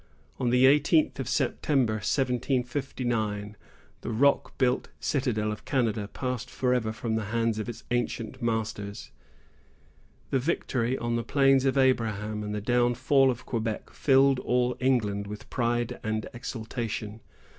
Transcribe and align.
On 0.39 0.49
the 0.49 0.65
eighteenth 0.65 1.19
of 1.19 1.29
September, 1.29 1.93
1759, 2.01 3.55
the 4.01 4.09
rock 4.09 4.57
built 4.57 4.89
citadel 4.99 5.51
of 5.51 5.63
Canada 5.63 6.07
passed 6.07 6.49
forever 6.49 6.91
from 6.91 7.13
the 7.13 7.25
hands 7.25 7.59
of 7.59 7.69
its 7.69 7.83
ancient 7.91 8.41
masters. 8.41 9.11
The 10.31 10.39
victory 10.39 10.97
on 10.97 11.17
the 11.17 11.23
Plains 11.23 11.65
of 11.65 11.77
Abraham 11.77 12.41
and 12.41 12.55
the 12.55 12.61
downfall 12.61 13.29
of 13.29 13.45
Quebec 13.45 13.91
filled 13.91 14.39
all 14.39 14.75
England 14.79 15.27
with 15.27 15.47
pride 15.51 15.99
and 16.03 16.27
exultation. 16.33 17.21